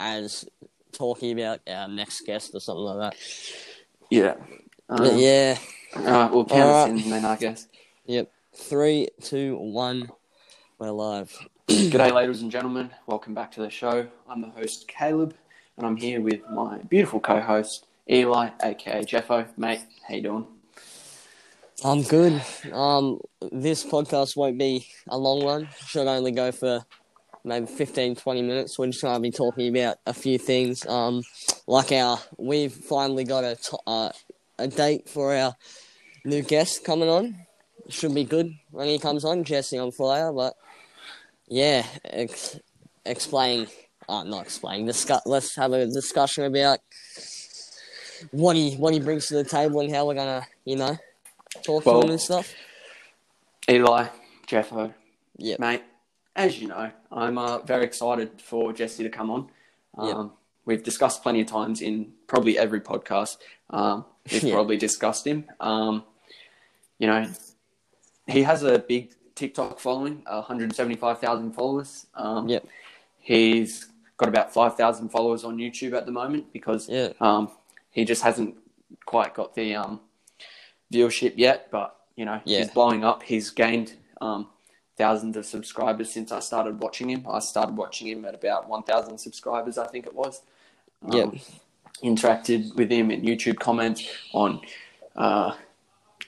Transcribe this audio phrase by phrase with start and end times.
[0.00, 0.46] as
[0.92, 3.20] talking about our next guest or something like that.
[4.10, 4.34] Yeah.
[4.88, 5.58] Um, yeah.
[5.94, 7.68] All right, we'll count us in then, I guess.
[8.06, 8.30] Yep.
[8.54, 10.10] Three, two, one.
[10.78, 11.36] We're live.
[11.68, 12.90] G'day, ladies and gentlemen.
[13.06, 14.08] Welcome back to the show.
[14.28, 15.34] I'm the host, Caleb,
[15.76, 19.46] and I'm here with my beautiful co-host, Eli, aka Jeffo.
[19.56, 20.46] Mate, how you doing?
[21.84, 22.42] I'm good.
[22.72, 23.20] Um,
[23.52, 25.68] this podcast won't be a long one.
[25.86, 26.84] Should only go for
[27.44, 28.78] maybe 15, 20 minutes.
[28.78, 30.86] We're just going to be talking about a few things.
[30.86, 31.22] Um,
[31.66, 34.12] like our, we've finally got a, to- uh,
[34.58, 35.54] a date for our
[36.24, 37.36] new guest coming on.
[37.88, 40.32] Should be good when he comes on, Jesse on fire.
[40.32, 40.54] But
[41.48, 42.58] yeah, ex-
[43.04, 43.66] explain,
[44.08, 44.86] uh, not explain.
[44.86, 45.22] Discuss.
[45.26, 46.78] Let's have a discussion about
[48.30, 50.96] what he what he brings to the table and how we're gonna, you know,
[51.64, 52.52] talk Well, to him and stuff.
[53.68, 54.06] Eli,
[54.46, 54.92] Jeffo.
[55.38, 55.58] Yep.
[55.58, 55.82] Mate,
[56.36, 59.50] as you know, I'm uh, very excited for Jesse to come on.
[59.96, 60.32] Um,
[60.66, 63.38] We've discussed plenty of times in probably every podcast.
[63.70, 64.54] Um, we've Yeah.
[64.54, 65.46] probably discussed him.
[65.58, 66.04] Um,
[66.98, 67.26] you know,
[68.28, 72.06] he has a big TikTok following, 175,000 followers.
[72.14, 72.66] Um, Yep.
[73.18, 77.14] He's got about 5,000 followers on YouTube at the moment because Yeah.
[77.20, 77.50] um,
[77.90, 78.54] he just hasn't
[79.06, 80.00] quite got the um,
[80.92, 81.68] viewership yet.
[81.70, 82.58] But, you know, Yeah.
[82.58, 83.22] he's blowing up.
[83.22, 84.46] He's gained um,
[85.00, 87.24] thousands of subscribers since I started watching him.
[87.26, 90.42] I started watching him at about 1,000 subscribers, I think it was.
[91.02, 91.34] Um, Yep.
[92.04, 94.60] Interacted with him in YouTube comments on,
[95.16, 95.54] uh,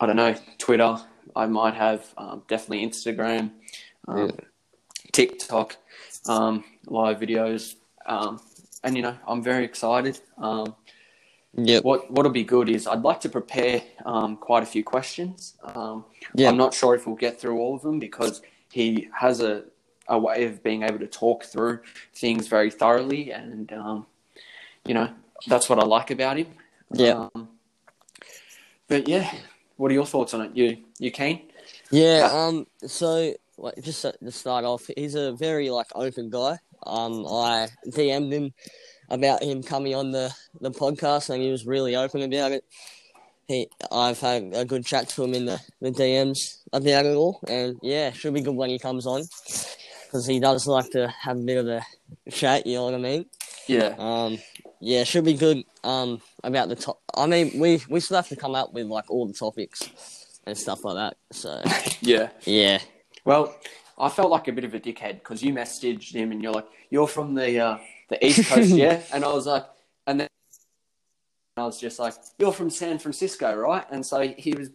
[0.00, 0.97] I don't know, Twitter.
[1.37, 3.50] I might have um, definitely Instagram,
[4.09, 4.31] um, Yeah.
[5.12, 5.77] TikTok,
[6.27, 8.41] um, live videos, um,
[8.84, 10.20] and you know I'm very excited.
[10.39, 10.75] Um,
[11.55, 11.84] Yep.
[11.84, 15.55] what what'll be good is I'd like to prepare um, quite a few questions.
[15.62, 16.48] Um, Yeah.
[16.50, 18.41] I'm not sure if we'll get through all of them because
[18.73, 19.65] he has a
[20.09, 21.81] a way of being able to talk through
[22.15, 24.06] things very thoroughly, and um,
[24.84, 25.11] you know
[25.47, 26.47] that's what I like about him.
[26.93, 27.28] Yeah.
[27.34, 27.48] Um,
[28.89, 29.33] but yeah,
[29.77, 30.56] what are your thoughts on it?
[30.56, 31.43] You you keen?
[31.91, 32.19] Yeah.
[32.19, 32.32] Yeah.
[32.32, 32.66] Um.
[32.87, 36.59] So, like, just to to start off, he's a very like open guy.
[36.84, 37.27] Um.
[37.27, 38.53] I DM'd him
[39.11, 42.65] about him coming on the the podcast, and he was really open about it.
[43.52, 46.38] He, I've had a good chat to him in the, the DMs
[46.72, 49.22] about it all, and yeah, should be good when he comes on,
[50.06, 51.82] because he does like to have a bit of a
[52.30, 52.66] chat.
[52.66, 53.26] You know what I mean?
[53.66, 53.94] Yeah.
[53.98, 54.38] Um,
[54.80, 55.64] yeah, should be good.
[55.84, 57.00] Um, about the top.
[57.14, 59.82] I mean, we we still have to come up with like all the topics
[60.46, 61.16] and stuff like that.
[61.32, 61.60] So
[62.00, 62.30] Yeah.
[62.44, 62.78] yeah,
[63.24, 63.54] Well,
[63.98, 66.66] I felt like a bit of a dickhead because you messaged him and you're like,
[66.90, 69.66] "You're from the uh, the East Coast, yeah?" And I was like,
[71.56, 74.70] I was just like, "You're from San Francisco, right?" And so he was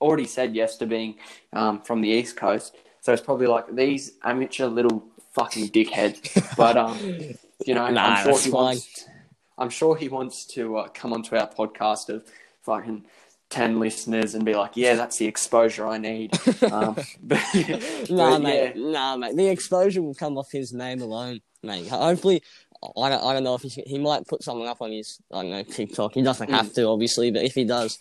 [0.00, 1.16] already said yes to being
[1.52, 2.74] um, from the East Coast.
[3.02, 5.04] So it's probably like these amateur little
[5.34, 6.20] fucking dickheads.
[6.56, 6.98] But um,
[7.66, 8.52] you know, Nah, I'm sure he fine.
[8.52, 9.04] wants.
[9.58, 12.24] I'm sure he wants to uh, come onto our podcast of
[12.62, 13.04] fucking.
[13.50, 16.32] 10 listeners and be like, yeah, that's the exposure I need.
[16.72, 17.38] Um, but,
[18.08, 18.90] nah, but mate, yeah.
[18.90, 19.36] nah, mate.
[19.36, 21.86] The exposure will come off his name alone, mate.
[21.88, 22.42] Hopefully,
[22.96, 25.42] I don't, I don't know if he he might put something up on his I
[25.42, 26.14] don't know TikTok.
[26.14, 27.98] He doesn't have to, obviously, but if he does,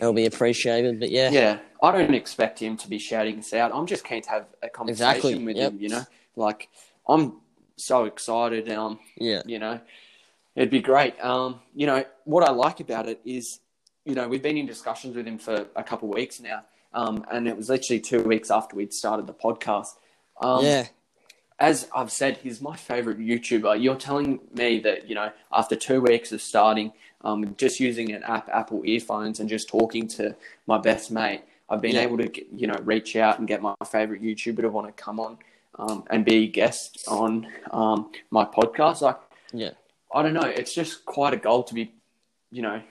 [0.00, 1.00] it'll be appreciated.
[1.00, 3.72] But yeah, Yeah, I don't expect him to be shouting us out.
[3.74, 5.72] I'm just keen to have a conversation Exactly, with yep.
[5.72, 5.80] him.
[5.80, 6.04] You know,
[6.36, 6.68] like
[7.08, 7.40] I'm
[7.76, 8.70] so excited.
[8.70, 9.80] Um, yeah, you know,
[10.54, 11.22] it'd be great.
[11.24, 13.60] Um, you know, what I like about it is,
[14.04, 16.64] you know, we've been in discussions with him for a couple of weeks now.
[16.92, 19.88] Um, and it was literally two weeks after we'd started the podcast.
[20.40, 20.86] Um, yeah,
[21.58, 23.80] as I've said, he's my favorite YouTuber.
[23.82, 26.92] You're telling me that, you know, after two weeks of starting,
[27.22, 30.34] um, just using an app, Apple earphones, and just talking to
[30.66, 32.02] my best mate, I've been Yeah.
[32.02, 35.02] able to, get, you know, reach out and get my favorite YouTuber to want to
[35.02, 35.38] come on
[35.78, 39.00] um, and be a guest on um, my podcast.
[39.00, 39.18] Like,
[39.52, 39.70] yeah,
[40.12, 41.94] I don't know, it's just quite a goal to be,
[42.50, 42.82] you know,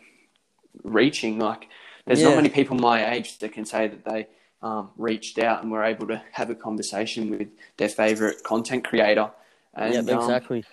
[0.83, 1.37] reaching.
[1.37, 1.67] Like,
[2.05, 2.29] there's Yeah.
[2.29, 4.27] not many people my age that can say that they
[4.63, 9.29] um, reached out and were able to have a conversation with their favorite content creator.
[9.75, 10.63] And, yeah, um, exactly.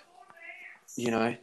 [0.95, 1.35] you know,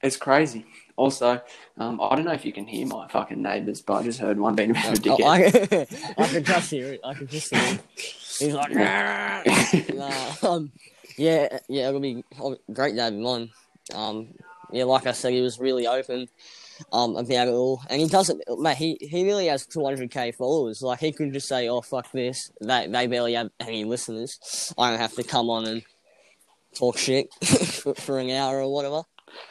[0.00, 0.64] it's crazy.
[0.96, 1.40] Also,
[1.76, 4.38] um, I don't know if you can hear my fucking neighbours, but I just heard
[4.38, 5.86] one being a bit Oh, dickhead.
[6.16, 7.00] I, I can just hear it.
[7.04, 7.80] I can just hear it.
[8.38, 8.72] He's like,
[9.94, 10.70] nah, um,
[11.16, 12.24] yeah, yeah, it'll be
[12.72, 13.50] great to have him on.
[13.92, 14.28] Um,
[14.70, 16.28] yeah, like I said, he was really open
[16.92, 18.76] um, about it all, and he doesn't, mate.
[18.76, 20.82] He he nearly has 200k followers.
[20.82, 24.72] Like he could just say, "Oh fuck this," they they barely have any listeners.
[24.78, 25.82] I don't have to come on and
[26.74, 29.02] talk shit for, for an hour or whatever.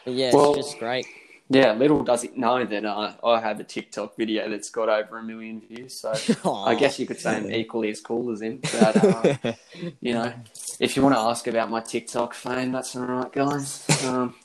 [0.06, 1.06] But yeah, Well, it's just great.
[1.50, 5.18] Yeah, little does it know that uh, I have a TikTok video that's got over
[5.20, 5.94] a million views.
[5.94, 6.14] So
[6.66, 8.60] I guess you could say I'm equally as cool as him.
[8.62, 9.54] But, uh,
[10.02, 10.34] you know,
[10.80, 13.88] if you want to ask about my TikTok fame, that's all right, guys.
[14.06, 14.36] Um,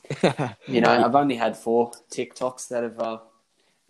[0.67, 3.17] you know, I've only had four TikToks that have uh,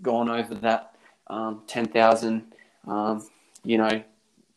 [0.02, 0.96] gone over that
[1.28, 2.44] um, 10,000,
[2.88, 3.28] um,
[3.64, 4.04] you know,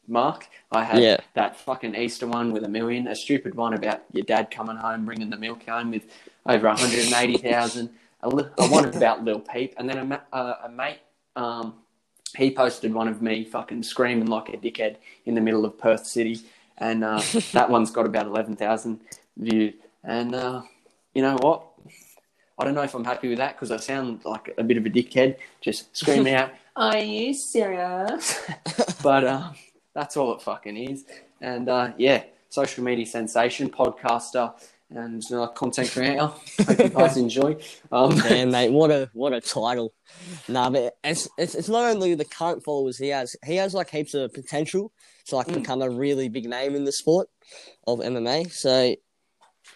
[0.09, 0.49] mark.
[0.73, 1.17] I had Yeah.
[1.35, 5.05] that fucking Easter one with a million, a stupid one about your dad coming home
[5.05, 6.07] bringing the milk home with
[6.47, 10.69] over 180,000, a, li- a one about Lil Peep, and then a, ma- uh, a
[10.69, 11.01] mate,
[11.35, 11.75] um,
[12.37, 16.07] he posted one of me fucking screaming like a dickhead in the middle of Perth
[16.07, 16.41] City,
[16.79, 17.23] and uh,
[17.53, 19.01] that one's got about 11,000
[19.37, 19.75] views.
[20.05, 20.63] And uh,
[21.15, 21.65] you know what?
[22.59, 24.87] I don't know if I'm happy with that because I sound like a bit of
[24.87, 28.41] a dickhead, just screaming out, "Are you serious?"
[29.03, 29.51] but uh,
[29.95, 31.05] that's all it fucking is.
[31.41, 34.55] And uh, yeah, social media sensation, podcaster,
[34.91, 36.27] and uh, content creator.
[36.27, 37.57] Hope you guys enjoy.
[37.91, 39.93] Um, Man, mate, what a what a title.
[40.49, 43.35] Nah, but it's, it's it's not only the current followers he has.
[43.45, 44.93] He has like heaps of potential
[45.27, 45.55] to like Mm.
[45.55, 47.29] become a really big name in the sport
[47.87, 48.53] of MMA.
[48.53, 48.95] So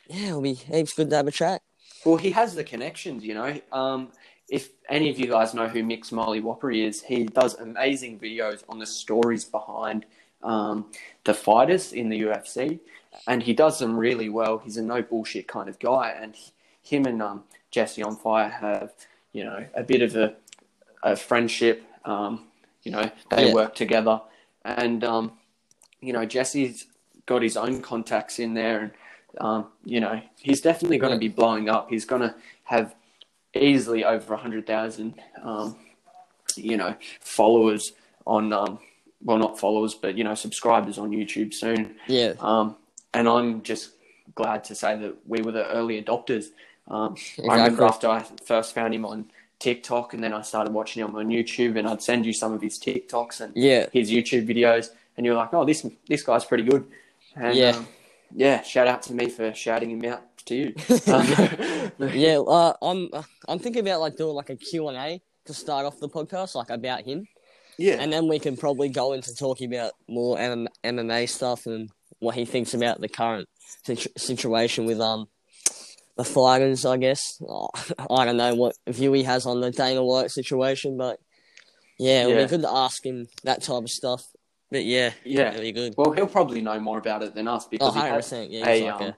[0.08, 1.62] yeah, it'll be heaps good to have a chat.
[2.04, 3.60] Well, he has the connections, you know.
[3.72, 4.12] Um,
[4.48, 8.62] if any of you guys know who Mick Molly Whopper is, he does amazing videos
[8.68, 10.06] on the stories behind
[10.42, 10.87] um,
[11.25, 12.81] the fighters in the UFC,
[13.26, 14.58] and he does them really well.
[14.58, 16.52] He's a no bullshit kind of guy, and he-
[16.82, 18.92] him and um, Jesse on Fire have,
[19.32, 20.34] you know, a bit of a,
[21.02, 21.84] a friendship.
[22.04, 22.46] Um,
[22.82, 23.54] you know, they Yeah.
[23.54, 24.22] work together,
[24.64, 25.32] and um,
[26.00, 26.86] you know, Jesse's
[27.26, 28.93] got his own contacts in there, and
[29.40, 31.90] um, you know, he's definitely going to be blowing up.
[31.90, 32.34] He's going to
[32.64, 32.94] have
[33.54, 35.76] easily over a hundred thousand, um,
[36.56, 37.93] you know, followers
[38.26, 38.78] on, um,
[39.22, 41.96] well, not followers, but you know, subscribers on YouTube soon.
[42.06, 42.76] Yeah, Um,
[43.14, 43.90] and I'm just
[44.34, 46.46] glad to say that we were the early adopters.
[46.88, 47.17] Um,
[47.49, 51.14] I remember after I first found him on TikTok, and then I started watching him
[51.14, 54.88] on YouTube, and I'd send you some of his TikToks and yeah, his YouTube videos,
[55.17, 56.87] and you're like, "Oh, this this guy's pretty good."
[57.37, 57.70] And, Yeah.
[57.76, 57.87] um,
[58.34, 58.62] yeah.
[58.62, 60.75] Shout out to me for shouting him out to you.
[62.14, 62.38] Yeah.
[62.38, 63.11] Uh, I'm
[63.49, 66.55] I'm thinking about like doing like a Q and A to start off the podcast,
[66.55, 67.26] like about him,
[67.81, 71.91] yeah, and then we can probably go into talking about more M- MMA stuff and
[72.19, 73.49] what he thinks about the current
[73.85, 75.27] situ- situation with um
[76.17, 76.85] the fighters.
[76.85, 77.71] I guess oh,
[78.11, 81.19] I don't know what view he has on the Dana White situation, but
[81.99, 82.43] yeah, it'll Yeah.
[82.44, 84.23] be good to ask him that type of stuff.
[84.71, 85.49] But yeah, Yeah.
[85.50, 85.94] it'll be good.
[85.97, 88.32] Well, he'll probably know more about it than us Oh, because he 100 has.
[88.50, 89.17] Yeah, a, like um, a,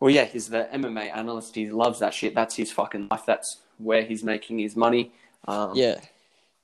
[0.00, 1.54] well, yeah, he's the MMA analyst.
[1.54, 2.34] He loves that shit.
[2.34, 3.22] That's his fucking life.
[3.26, 5.12] That's where he's making his money.
[5.46, 6.00] Um, yeah,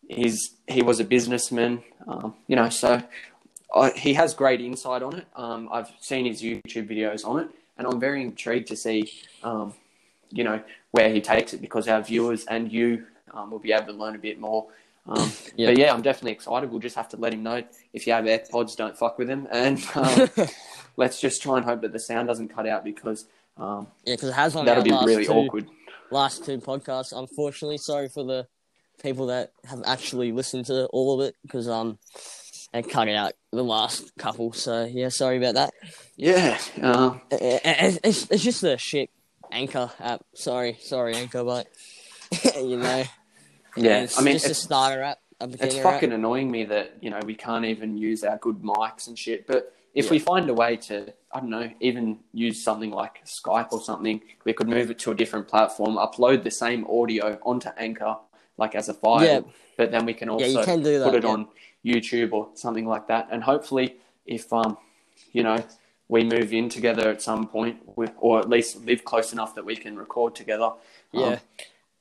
[0.09, 3.03] he's he was a businessman, um, you know, so
[3.75, 5.27] I, he has great insight on it.
[5.35, 9.11] Um, I've seen his YouTube videos on it, and I'm very intrigued to see,
[9.43, 9.75] um,
[10.31, 13.87] you know, where he takes it because our viewers and you um, will be able
[13.87, 14.67] to learn a bit more.
[15.07, 15.69] Um, Yeah.
[15.69, 16.71] But yeah, I'm definitely excited.
[16.71, 17.63] We'll just have to let him know
[17.93, 20.31] if you have AirPods, don't fuck with him, and um,
[20.97, 23.27] let's just try and hope that the sound doesn't cut out because
[23.59, 25.69] um, yeah, because it has on that'll be really two, awkward.
[26.11, 27.13] last two podcasts.
[27.17, 28.47] Unfortunately, sorry for the
[29.03, 31.99] people that have actually listened to all of it because um
[32.73, 34.53] they cut out the last couple.
[34.53, 35.75] So yeah, sorry about that.
[36.17, 36.59] Yeah.
[36.81, 39.11] Uh, It- it- It's, it's just a shit
[39.51, 40.23] anchor app.
[40.35, 41.67] Sorry, sorry, anchor, but
[42.57, 43.05] you know,
[43.77, 44.01] yeah.
[44.03, 45.19] it's I mean, just a starter app.
[45.41, 46.19] A it's fucking app.
[46.19, 49.47] annoying me that you know we can't even use our good mics and shit.
[49.47, 50.11] But if Yeah.
[50.13, 54.23] we find a way to, I don't know, even use something like Skype or something,
[54.47, 58.17] we could move it to a different platform, upload the same audio onto Anchor,
[58.57, 59.25] like as a file.
[59.25, 59.41] Yeah.
[59.77, 61.31] But then we can also Yeah, can that, put it yeah.
[61.31, 61.49] on
[61.85, 63.29] YouTube or something like that.
[63.31, 64.77] And hopefully, if um,
[65.33, 65.63] you know,
[66.09, 69.65] we move in together at some point, we, or at least live close enough that
[69.65, 70.65] we can record together.
[70.65, 70.77] um,
[71.13, 71.39] Yeah.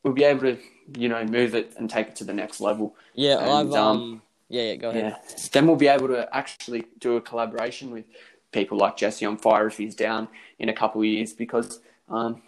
[0.03, 0.57] we'll be able to,
[0.97, 2.95] you know, move it and take it to the next level.
[3.13, 5.17] Yeah, and, I've um, um, yeah, yeah, go ahead.
[5.29, 5.35] Yeah.
[5.53, 8.05] Then we'll be able to actually do a collaboration with
[8.51, 10.27] people like Jesse on Fire if he's down
[10.59, 11.79] in a couple of years because
[12.09, 12.41] um,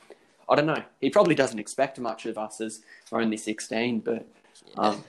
[0.49, 0.83] I don't know.
[0.99, 2.81] He probably doesn't expect much of us as
[3.11, 4.27] we're only 16, but
[4.77, 5.03] um,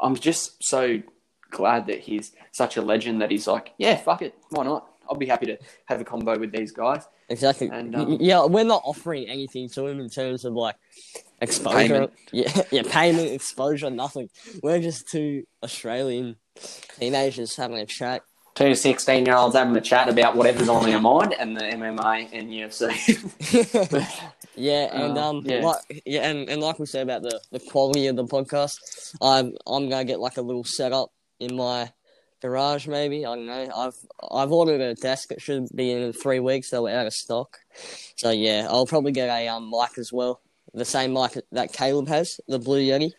[0.00, 1.02] I'm just so
[1.50, 4.34] glad that he's such a legend that he's like, yeah, fuck it.
[4.50, 4.88] Why not?
[5.08, 7.06] I'll be happy to have a combo with these guys.
[7.28, 7.68] Exactly.
[7.68, 10.76] And, um, yeah, we're not offering anything to him in terms of like
[11.40, 11.76] exposure.
[11.76, 12.12] Payment.
[12.32, 14.30] Yeah, yeah, payment, exposure, nothing.
[14.62, 16.36] We're just two Australian
[16.98, 18.22] teenagers having a chat.
[18.56, 22.30] Two 16 year olds having a chat about whatever's on their mind and the MMA
[22.32, 22.90] and UFC.
[24.56, 25.60] yeah, and Uh, um, yeah.
[25.60, 28.74] like yeah, and, and like we said about the, the quality of the podcast,
[29.20, 31.92] I'm I'm gonna get like a little setup in my
[32.40, 32.86] garage.
[32.88, 33.68] Maybe I don't know.
[33.76, 33.96] I've
[34.32, 35.32] I've ordered a desk.
[35.32, 36.70] It should be in three weeks.
[36.70, 37.58] They were out of stock.
[38.16, 40.40] So yeah, I'll probably get a um mic as well
[40.76, 43.12] the same mic that Caleb has, the Blue Yeti.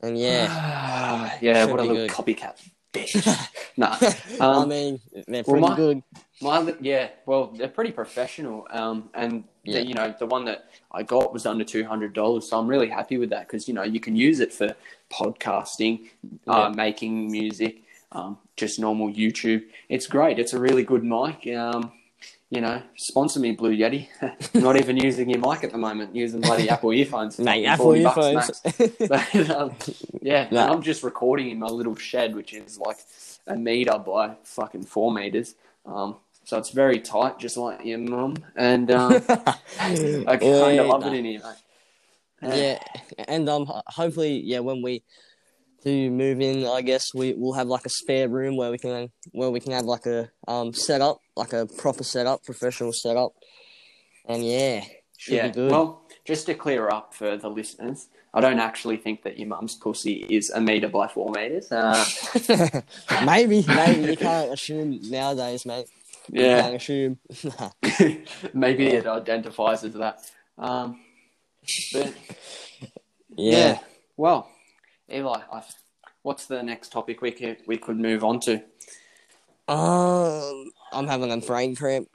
[0.00, 2.10] And yeah, yeah, what a little good.
[2.10, 2.56] copycat
[2.96, 3.50] bitch.
[3.76, 3.96] nah.
[4.40, 6.02] I Um, mean, they're well, pretty my- good.
[6.42, 8.66] My yeah, well, they're pretty professional.
[8.70, 9.80] Um, and Yeah.
[9.80, 12.66] the, you know, the one that I got was under two hundred dollars, so I'm
[12.66, 14.74] really happy with that because you know you can use it for
[15.10, 16.08] podcasting,
[16.46, 16.72] uh, Yeah.
[16.76, 19.64] making music, um, just normal YouTube.
[19.88, 20.38] It's great.
[20.38, 21.46] It's a really good mic.
[21.56, 21.92] Um,
[22.50, 24.08] you know, sponsor me, Blue Yeti.
[24.54, 27.38] Not even using your mic at the moment, using bloody Apple earphones.
[27.38, 28.62] Mate, Apple earphones.
[29.08, 29.72] But, um,
[30.22, 30.62] yeah, No.
[30.62, 32.98] and I'm just recording in my little shed, which is like
[33.46, 35.54] a meter by fucking four meters.
[35.84, 38.36] Um, so it's very tight, just like your mum.
[38.56, 41.08] And um, I kind Yeah, of love nah.
[41.08, 42.54] it in here, mate.
[42.56, 42.78] yeah,
[43.28, 45.02] and um, hopefully, yeah, when we
[45.86, 49.10] do move in, I guess we will have like a spare room where we can
[49.30, 53.32] where we can have like a um setup, like a proper setup, professional setup,
[54.26, 54.84] and yeah,
[55.16, 55.46] should yeah.
[55.46, 55.70] be good.
[55.70, 59.76] Well, just to clear up for the listeners, I don't actually think that your mum's
[59.76, 61.70] pussy is a meter by four meters.
[61.70, 62.04] Uh,
[63.24, 65.86] maybe, maybe you can't assume nowadays, mate.
[66.32, 67.18] You yeah, can't assume.
[68.52, 70.18] maybe it identifies as that.
[70.58, 71.00] Um,
[71.92, 72.12] but
[73.36, 73.58] yeah.
[73.58, 73.78] Yeah.
[74.16, 74.50] Well,
[75.12, 75.62] Eli, I,
[76.22, 78.62] what's the next topic we could we could move on to?
[79.68, 82.08] Um, I'm having a brain cramp.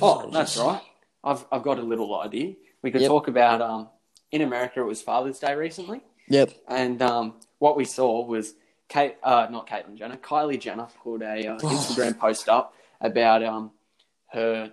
[0.00, 0.82] Oh, that's right.
[1.24, 2.54] I've I've got a little idea.
[2.82, 3.08] We could Yep.
[3.08, 3.88] talk about um
[4.32, 6.50] in America it was Father's Day recently, Yep.
[6.68, 8.54] and um what we saw was
[8.88, 13.72] Kate uh not Caitlyn Jenner, Kylie Jenner put a uh, Instagram post up about um
[14.32, 14.72] her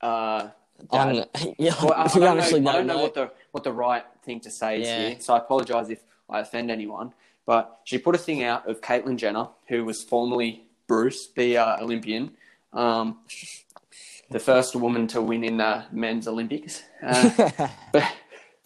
[0.00, 0.52] uh I
[0.90, 1.28] dad.
[1.34, 4.04] don't, yeah, Well, I, I don't, know, I don't know what the what the right
[4.24, 5.08] thing to say is Yeah.
[5.08, 7.12] here, so I apologize if I offend anyone.
[7.46, 11.82] But she put a thing out of Caitlyn Jenner, who was formerly Bruce, the uh,
[11.82, 12.32] Olympian,
[12.72, 13.18] um,
[14.30, 16.82] the first woman to win in the men's Olympics.
[17.02, 17.50] Uh,
[17.92, 18.12] but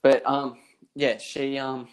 [0.02, 0.58] but um,
[0.94, 1.88] yeah, she um,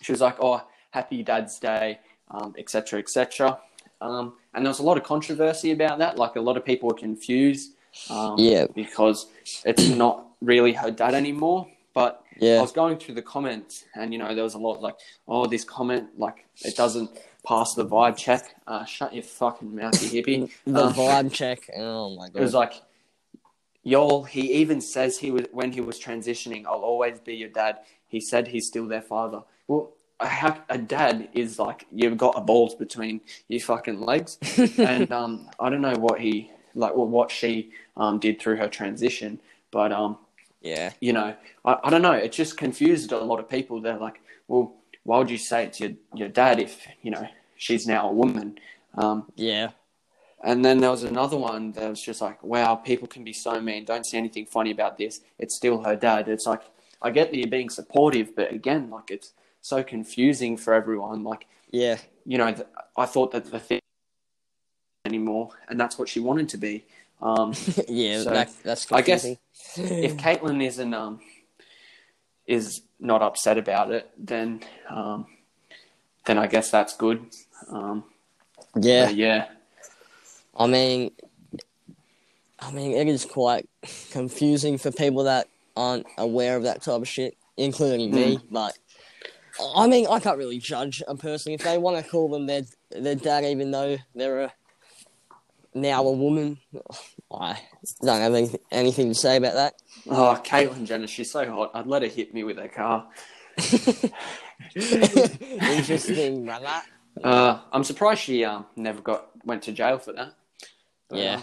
[0.00, 2.98] she was like, "Oh, happy Dad's Day," um, etc.
[2.98, 3.58] etc.
[4.00, 6.18] Um, and there was a lot of controversy about that.
[6.18, 7.74] Like a lot of people were confused.
[8.10, 8.66] Um, Yeah.
[8.74, 9.26] because
[9.64, 11.68] it's not really her dad anymore.
[11.94, 12.21] But
[12.58, 14.96] I was going through the comments, and you know, there was a lot like,
[15.28, 17.10] "Oh, this comment like it doesn't
[17.46, 20.50] pass the vibe check." Uh, shut your fucking mouth, you hippie.
[20.66, 21.60] The Um, vibe check.
[21.76, 22.36] Oh my god.
[22.38, 22.74] it was like,
[23.82, 24.24] y'all.
[24.24, 26.64] He even says he was when he was transitioning.
[26.66, 27.78] I'll always be your dad.
[28.08, 29.42] He said he's still their father.
[29.68, 34.38] Well, a, a dad is like you've got a balls between your fucking legs,
[34.78, 38.68] and um, I don't know what he like or what she um did through her
[38.68, 40.18] transition, but um,
[40.62, 40.92] Yeah.
[41.00, 42.12] you know, I, I don't know.
[42.12, 43.80] It just confused a lot of people.
[43.80, 47.26] They're like, well, why would you say it to your, your dad if, you know,
[47.56, 48.58] she's now a woman?
[48.94, 49.70] Um, Yeah.
[50.44, 53.60] and then there was another one that was just like, wow, people can be so
[53.60, 53.84] mean.
[53.84, 55.20] Don't see anything funny about this.
[55.38, 56.28] It's still her dad.
[56.28, 56.62] It's like,
[57.00, 61.24] I get that you're being supportive, but again, like, it's so confusing for everyone.
[61.24, 61.98] Like, Yeah.
[62.24, 63.80] you know, th- I thought that the thing
[65.04, 66.84] anymore, and that's what she wanted to be.
[67.22, 67.54] Um,
[67.88, 68.22] yeah.
[68.22, 71.20] So, that, that's I guess- if Caitlyn isn't um
[72.46, 74.60] is not upset about it, then
[74.90, 75.26] um
[76.26, 77.24] then I guess that's good.
[77.70, 78.04] Um,
[78.76, 79.08] yeah.
[79.10, 79.48] yeah,
[80.56, 81.10] I mean,
[82.58, 83.68] I mean, it is quite
[84.10, 88.36] confusing for people that aren't aware of that type of shit, including me.
[88.36, 88.54] Hmm.
[88.54, 88.78] But
[89.74, 92.62] I mean, I can't really judge a person if they want to call them their
[92.90, 94.52] their dad, even though they're a,
[95.74, 96.58] now a woman.
[97.40, 97.58] I
[98.02, 99.74] don't have any, anything to say about that.
[100.08, 101.70] oh Caitlyn Jenner, she's so hot.
[101.74, 103.08] I'd let her hit me with her car.
[104.74, 106.82] Interesting, brother.
[107.22, 110.34] Uh, I'm surprised she um never got went to jail for that.
[111.08, 111.36] But, Yeah.
[111.36, 111.40] uh,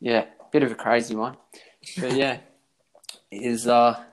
[0.00, 1.36] yeah, bit of a crazy one.
[1.98, 2.38] But yeah,
[3.30, 4.04] is uh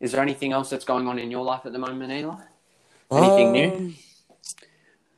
[0.00, 2.36] is there anything else that's going on in your life at the moment, Eli?
[3.10, 3.70] Anything new?
[3.72, 3.96] Um,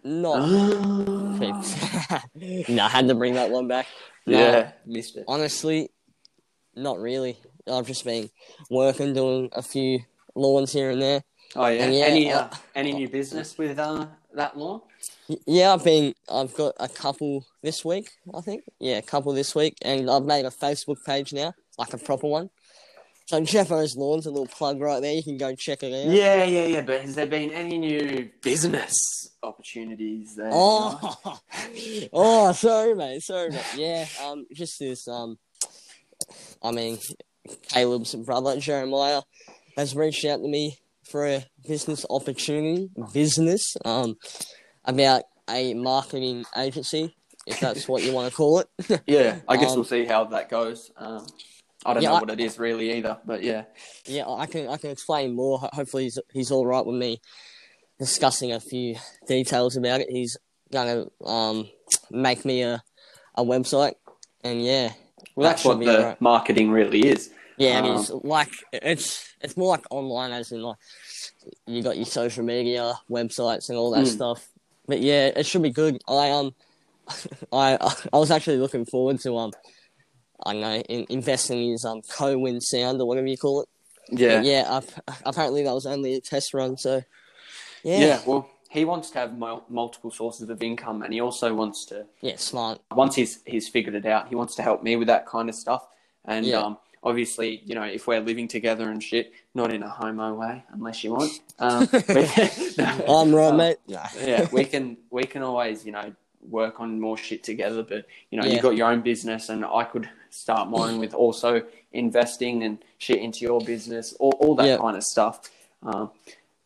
[0.04, 0.48] Not.
[2.68, 3.86] no, I had to bring that one back.
[4.26, 5.24] No, yeah, missed it.
[5.28, 5.90] honestly,
[6.74, 7.38] not really.
[7.70, 8.28] I've just been
[8.70, 10.00] working, doing a few
[10.34, 11.22] lawns here and there.
[11.54, 11.84] Oh yeah.
[11.84, 14.82] And yeah, any uh, uh, any new business with uh that law?
[15.28, 16.14] Y- Yeah, I've been.
[16.28, 18.10] I've got a couple this week.
[18.34, 18.64] I think.
[18.80, 22.26] Yeah, a couple this week, and I've made a Facebook page now, like a proper
[22.26, 22.50] one.
[23.26, 25.12] So Jeffo's Lawns, a little plug right there.
[25.12, 26.12] You can go check it out.
[26.12, 26.80] Yeah, yeah, yeah.
[26.82, 28.92] But has there been any new business
[29.42, 30.50] opportunities there?
[30.52, 31.38] Oh,
[32.12, 33.22] oh, sorry, mate.
[33.22, 33.74] Sorry, mate.
[33.76, 35.06] Yeah, um, just this.
[35.08, 35.38] Um,
[36.62, 36.98] I mean,
[37.68, 39.22] Caleb's brother Jeremiah
[39.76, 44.16] has reached out to me for a business opportunity, business, um,
[44.84, 47.14] about a marketing agency,
[47.46, 49.02] if that's what you want to call it.
[49.06, 49.38] yeah.
[49.46, 50.90] I guess Um, we'll see how that goes.
[50.96, 51.26] Um,
[51.86, 53.64] I don't Yeah, know I- what it is really either, but yeah.
[54.06, 55.58] Yeah, I can I can explain more.
[55.72, 57.20] Hopefully, he's he's all right with me
[57.98, 60.08] discussing a few details about it.
[60.10, 60.36] He's
[60.72, 61.68] gonna um
[62.10, 62.82] make me a
[63.36, 63.94] a website,
[64.44, 64.92] and yeah,
[65.34, 66.20] Well, that's should what the alright.
[66.20, 67.30] marketing really is.
[67.58, 70.76] Yeah, it Um, is like it's it's more like online, as in like
[71.66, 74.14] you got your social media, websites, and all that Mm.
[74.14, 74.48] stuff.
[74.86, 75.98] But yeah, it should be good.
[76.08, 76.54] I um,
[77.52, 77.76] I
[78.12, 79.52] I was actually looking forward to um,
[80.44, 82.02] I don't know, in, investing in his um
[82.60, 83.68] sound or whatever you call it.
[84.10, 84.36] Yeah.
[84.38, 84.76] But yeah.
[84.78, 87.02] ap- apparently that was only a test run, so
[87.82, 87.98] yeah.
[87.98, 91.84] yeah, well, he wants to have mul- multiple sources of income, and he also wants
[91.86, 92.80] to yeah, smart.
[92.92, 95.54] once he's he's figured it out, he wants to help me with that kind of
[95.54, 95.86] stuff.
[96.24, 96.58] And Yeah.
[96.60, 100.64] um, obviously, you know, if we're living together and shit, not in a homo way,
[100.72, 101.32] unless you want.
[101.58, 101.94] Um, we-
[103.08, 103.76] I'm right, Um, mate.
[103.88, 104.06] Nah.
[104.24, 106.12] yeah, we can we can always you know
[106.48, 107.82] work on more shit together.
[107.82, 108.54] But you know, Yeah.
[108.54, 111.62] you got your own business, and I could start mine with also
[111.92, 114.76] investing and shit into your business, all all that Yeah.
[114.78, 115.50] kind of stuff.
[115.82, 116.10] Um,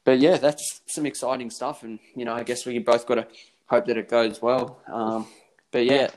[0.04, 3.26] but yeah, that's some exciting stuff, and you know, I guess we both got to
[3.66, 4.80] hope that it goes well.
[4.92, 5.26] Um,
[5.70, 6.10] but yeah, Yeah.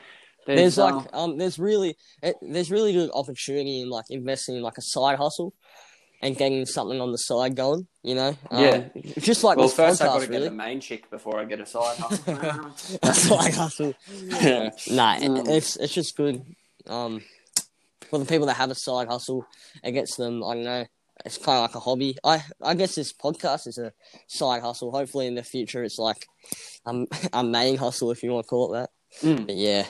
[0.45, 4.61] There's um, like um, there's really it, there's really good opportunity in like investing in
[4.61, 5.53] like a side hustle,
[6.21, 7.87] and getting something on the side going.
[8.01, 8.87] You know, um, Yeah.
[9.19, 10.49] just like well, first I got to get really.
[10.49, 12.35] the main chick before I get a side hustle.
[13.03, 13.93] a side hustle.
[14.41, 14.71] yeah.
[14.91, 16.43] Nah, Um, it's it's just good.
[16.87, 17.21] Um,
[18.13, 19.43] for the people that have a side hustle,
[19.83, 20.43] it gets them.
[20.43, 20.85] I don't know.
[21.25, 22.15] It's kind of like a hobby.
[22.23, 23.91] I I guess this podcast is a
[24.27, 24.91] side hustle.
[24.91, 26.27] Hopefully, in the future, it's like
[26.85, 28.89] um, a main hustle, if you want to call it that.
[29.27, 29.47] Mm.
[29.47, 29.85] But yeah,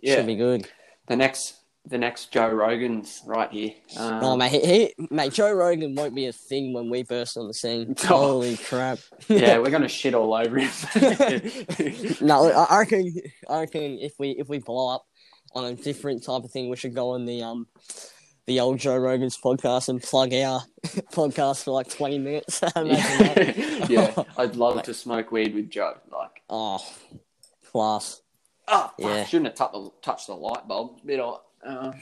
[0.00, 0.14] yeah.
[0.14, 0.66] should be good.
[1.08, 3.72] The next the next Joe Rogan's right here.
[3.98, 7.36] Um, oh mate, he, he, mate, Joe Rogan won't be a thing when we burst
[7.36, 7.94] on the scene.
[8.04, 8.16] Oh.
[8.16, 8.98] Holy crap!
[9.28, 10.70] yeah, we're gonna shit all over him.
[12.22, 13.14] no, I I reckon,
[13.46, 15.04] I reckon if we if we blow up
[15.54, 17.66] on a different type of thing, we should go on the um
[18.46, 20.62] the old Joe Rogan's podcast and plug our
[21.12, 22.60] podcast for like twenty minutes.
[23.88, 25.94] Yeah, I'd love to smoke weed with Joe.
[26.10, 26.78] Like, Oh,
[27.70, 28.22] class.
[28.68, 29.06] oh, Yeah.
[29.08, 31.00] yeah, shouldn't have touched the, touched the light bulb.
[31.04, 31.42] Bit hot.
[31.66, 31.92] Uh,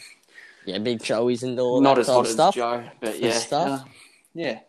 [0.66, 2.54] Yeah, big Joey's and all not that as hot of as stuff.
[2.54, 3.80] Joe, but yeah, stuff.
[3.80, 3.84] uh,
[4.34, 4.60] yeah.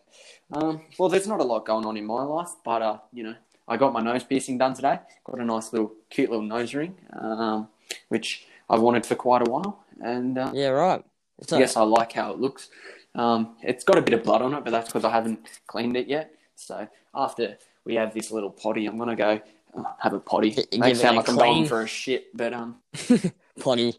[0.52, 3.34] Um, well, there's not a lot going on in my life, but uh, you know,
[3.68, 4.98] I got my nose piercing done today.
[5.24, 7.68] Got a nice little, cute little nose ring, um,
[8.08, 11.04] which I've wanted for quite a while, and uh, Yeah, right.
[11.50, 12.68] Yes, I like how it looks.
[13.14, 15.96] Um, it's got a bit of blood on it, but that's because I haven't cleaned
[15.96, 16.34] it yet.
[16.56, 19.40] So after we have this little potty, I'm gonna go
[19.76, 20.50] uh, have a potty.
[20.50, 22.76] G- give Makes it sound a like I'm going for a shit, but um,
[23.60, 23.94] potty.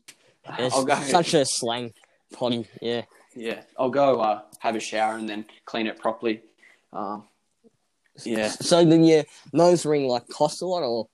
[0.59, 0.95] It's I'll go.
[0.95, 1.93] such a slang.
[2.33, 2.67] Potty.
[2.81, 3.03] Yeah.
[3.35, 6.41] Yeah, I'll go uh, have a shower and then clean it properly.
[6.91, 7.23] Um,
[8.23, 9.23] yeah, So then, your
[9.53, 11.07] nose ring like cost a lot, or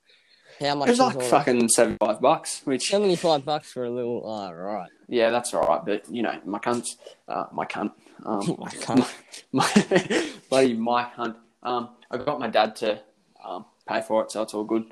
[0.60, 0.88] how much?
[0.88, 2.62] it was like all- fucking seventy-five bucks.
[2.64, 4.22] Which seventy-five bucks for a little.
[4.24, 4.88] Oh, right.
[5.08, 5.84] yeah, that's all right.
[5.84, 6.86] But you know, my cunt,
[7.28, 7.92] uh, my cunt,
[8.24, 9.10] um, My cunt.
[9.52, 11.36] my bloody my cunt.
[11.62, 13.00] Um, I got my dad to
[13.44, 14.84] um, pay for it, so it's all good.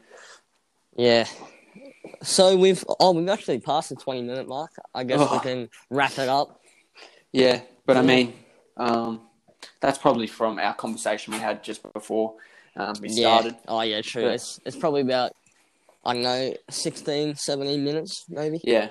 [0.97, 1.27] Yeah.
[2.23, 4.71] So we've oh we've actually passed the twenty minute mark.
[4.95, 5.41] I guess we Oh.
[5.41, 6.61] can wrap it up.
[7.33, 8.33] Yeah, but I mean,
[8.77, 9.21] um,
[9.81, 12.35] that's probably from our conversation we had just before
[12.77, 13.37] um, we Yeah.
[13.39, 13.57] started.
[13.69, 14.23] Oh yeah, true.
[14.23, 15.33] But- It's it's probably about
[16.09, 18.61] I don't know 16, 17 minutes maybe.
[18.64, 18.88] Yeah.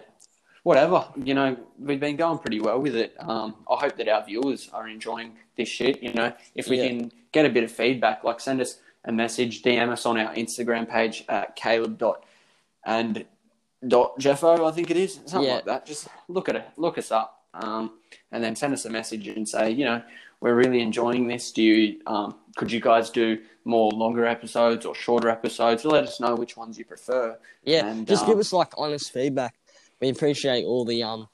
[0.62, 1.08] Whatever.
[1.15, 3.15] You know, we've been going pretty well with it.
[3.19, 6.03] Um, I hope that our viewers are enjoying this shit.
[6.03, 6.88] You know, if we Yeah.
[6.89, 10.32] can get a bit of feedback, like send us a message, DM us on our
[10.36, 12.23] Instagram page at Caleb dot
[12.86, 13.25] and
[13.88, 15.56] dot Jeffo, I think it is, something Yeah.
[15.56, 15.86] like that.
[15.88, 17.93] Just look at it, look us up, um,
[18.32, 20.03] and then send us a message and say, you know,
[20.39, 21.51] we're really enjoying this.
[21.51, 25.86] Do you, um, could you guys do more longer episodes or shorter episodes?
[25.86, 27.38] Let us know which ones you prefer.
[27.63, 29.53] Yeah, And, just um, give us like honest feedback.
[30.01, 31.27] We appreciate all the um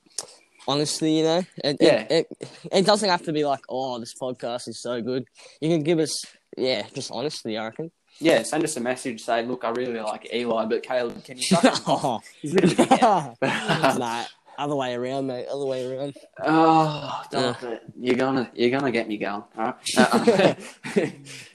[0.67, 1.13] honesty.
[1.13, 2.01] You know, it, Yeah.
[2.09, 5.25] it, it it doesn't have to be like oh this podcast is so good.
[5.61, 6.13] You can give us
[6.57, 7.57] yeah just honesty.
[7.57, 7.91] I reckon.
[8.19, 9.21] Yeah, send us a message.
[9.21, 11.43] Say, look, I really like Eli, but Caleb, can you
[11.87, 13.99] oh, He's a bit of a dickhead.
[13.99, 14.23] nah,
[14.57, 15.47] other way around, mate.
[15.47, 16.15] Other way around.
[16.43, 17.83] oh, don't it.
[17.99, 19.43] You're gonna, you're gonna get me going.
[19.57, 19.75] All right.
[19.97, 20.53] Uh,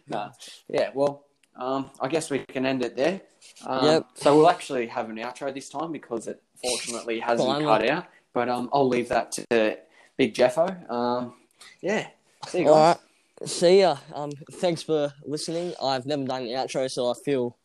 [0.09, 0.31] no.
[0.69, 0.91] Yeah.
[0.95, 1.25] Well,
[1.57, 3.21] um, I guess we can end it there.
[3.67, 4.07] Um, Yep.
[4.15, 8.07] So we'll actually have an outro this time because it fortunately hasn't cut out.
[8.33, 9.79] But um, I'll leave that to
[10.17, 10.67] Big Jeffo.
[10.91, 11.35] Um,
[11.81, 12.09] yeah.
[12.47, 12.97] See you guys.
[13.43, 13.49] right.
[13.49, 13.97] See ya.
[14.15, 15.73] Um, thanks for listening.
[15.83, 17.57] I've never done the outro, so I feel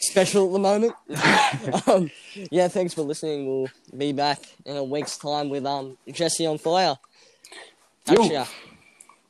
[0.00, 0.94] special at the moment.
[1.88, 2.10] um,
[2.50, 3.46] yeah, thanks for listening.
[3.46, 6.96] We'll be back in a week's time with um Jesse on fire.
[8.06, 8.22] Yo.
[8.22, 8.44] Actually,